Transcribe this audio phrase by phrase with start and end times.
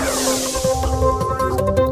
[0.00, 0.47] Thank you.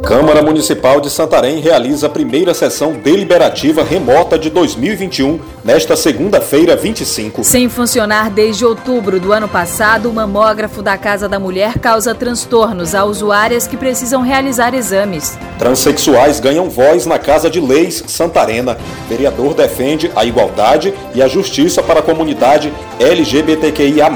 [0.06, 7.42] Câmara Municipal de Santarém realiza a primeira sessão deliberativa remota de 2021 nesta segunda-feira, 25.
[7.42, 12.94] Sem funcionar desde outubro do ano passado, o mamógrafo da Casa da Mulher causa transtornos
[12.94, 15.36] a usuárias que precisam realizar exames.
[15.58, 18.78] Transsexuais ganham voz na Casa de Leis Santarena.
[19.08, 24.06] Vereador defende a igualdade e a justiça para a comunidade LGBTQIA.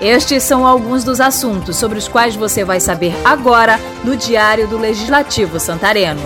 [0.00, 4.76] Estes são alguns dos assuntos sobre os quais você vai saber agora no Diário do
[4.76, 5.27] Legislativo
[5.60, 6.20] Santareno.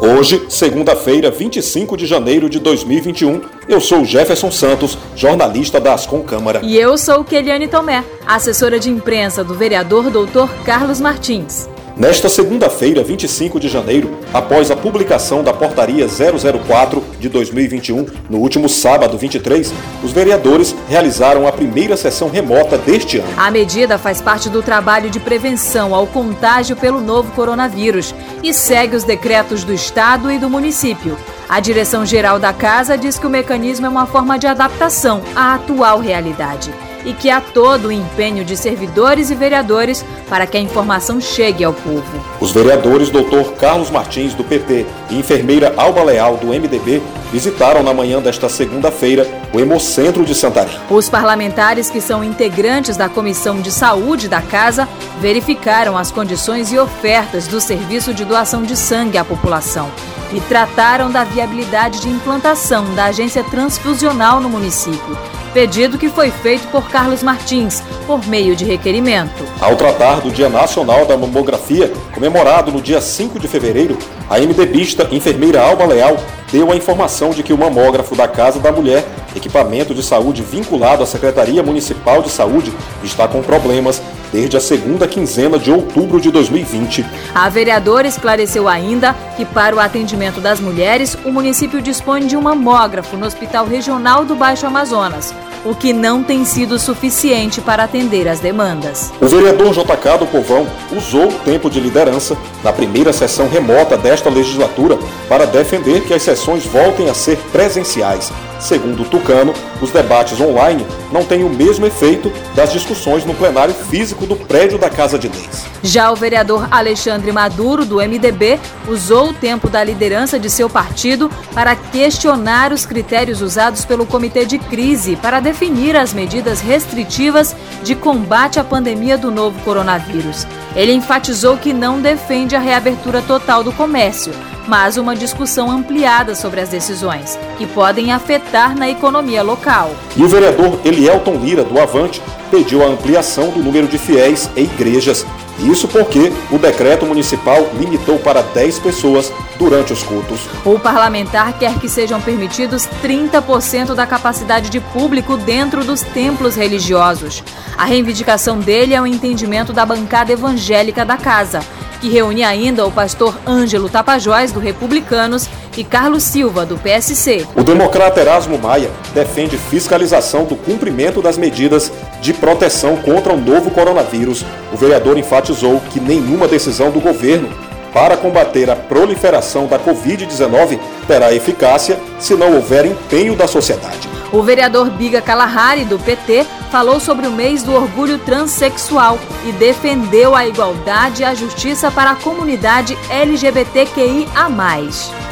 [0.00, 6.60] Hoje, segunda-feira, 25 de janeiro de 2021, eu sou Jefferson Santos, jornalista da Ascom Câmara.
[6.62, 11.68] E eu sou Keliane Tomé, assessora de imprensa do vereador doutor Carlos Martins.
[11.98, 18.68] Nesta segunda-feira, 25 de janeiro, após a publicação da Portaria 004 de 2021, no último
[18.68, 23.26] sábado 23, os vereadores realizaram a primeira sessão remota deste ano.
[23.36, 28.94] A medida faz parte do trabalho de prevenção ao contágio pelo novo coronavírus e segue
[28.94, 31.18] os decretos do Estado e do município.
[31.48, 35.98] A direção-geral da Casa diz que o mecanismo é uma forma de adaptação à atual
[35.98, 36.72] realidade
[37.08, 41.64] e que há todo o empenho de servidores e vereadores para que a informação chegue
[41.64, 42.04] ao povo.
[42.38, 43.54] Os vereadores Dr.
[43.58, 49.26] Carlos Martins, do PP, e enfermeira Alba Leal, do MDB, visitaram na manhã desta segunda-feira
[49.54, 50.78] o Hemocentro de Santarém.
[50.90, 54.86] Os parlamentares que são integrantes da Comissão de Saúde da Casa
[55.18, 59.90] verificaram as condições e ofertas do serviço de doação de sangue à população
[60.30, 65.16] e trataram da viabilidade de implantação da agência transfusional no município
[65.48, 69.44] pedido que foi feito por Carlos Martins, por meio de requerimento.
[69.60, 75.08] Ao tratar do Dia Nacional da Mamografia, comemorado no dia 5 de fevereiro, a MDBista
[75.10, 76.16] enfermeira Alba Leal
[76.50, 79.04] deu a informação de que o mamógrafo da Casa da Mulher,
[79.34, 82.72] equipamento de saúde vinculado à Secretaria Municipal de Saúde,
[83.02, 87.04] está com problemas desde a segunda quinzena de outubro de 2020.
[87.34, 92.42] A vereadora esclareceu ainda que, para o atendimento das mulheres, o município dispõe de um
[92.42, 98.28] mamógrafo no Hospital Regional do Baixo Amazonas o que não tem sido suficiente para atender
[98.28, 99.12] as demandas.
[99.20, 100.66] O vereador JK do Povão
[100.96, 106.22] usou o tempo de liderança na primeira sessão remota desta legislatura para defender que as
[106.22, 108.32] sessões voltem a ser presenciais.
[108.58, 114.26] Segundo Tucano, os debates online não têm o mesmo efeito das discussões no plenário físico
[114.26, 115.64] do prédio da Casa de Leis.
[115.82, 118.58] Já o vereador Alexandre Maduro, do MDB,
[118.88, 124.44] usou o tempo da liderança de seu partido para questionar os critérios usados pelo Comitê
[124.44, 130.46] de Crise para definir as medidas restritivas de combate à pandemia do novo coronavírus.
[130.74, 134.32] Ele enfatizou que não defende a reabertura total do comércio,
[134.68, 139.90] mas uma discussão ampliada sobre as decisões, que podem afetar na economia local.
[140.16, 144.62] E o vereador Elielton Lira, do Avante, pediu a ampliação do número de fiéis e
[144.62, 145.26] igrejas
[145.60, 150.40] isso porque o decreto municipal limitou para 10 pessoas durante os cultos.
[150.64, 157.42] O parlamentar quer que sejam permitidos 30% da capacidade de público dentro dos templos religiosos.
[157.76, 161.60] A reivindicação dele é o entendimento da bancada evangélica da casa,
[162.00, 167.46] que reúne ainda o pastor Ângelo Tapajós, do Republicanos, e Carlos Silva, do PSC.
[167.54, 173.70] O democrata Erasmo Maia defende fiscalização do cumprimento das medidas de proteção contra o novo
[173.70, 174.44] coronavírus.
[174.72, 177.48] O vereador enfatizou que nenhuma decisão do governo
[177.92, 184.08] para combater a proliferação da Covid-19 terá eficácia se não houver empenho da sociedade.
[184.30, 190.36] O vereador Biga Kalahari, do PT, falou sobre o mês do orgulho transexual e defendeu
[190.36, 194.26] a igualdade e a justiça para a comunidade LGBTQIA.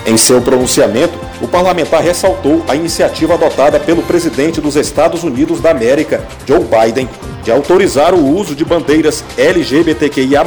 [0.06, 5.72] Em seu pronunciamento, o parlamentar ressaltou a iniciativa adotada pelo presidente dos Estados Unidos da
[5.72, 7.06] América, Joe Biden,
[7.42, 10.42] de autorizar o uso de bandeiras LGBTQIA,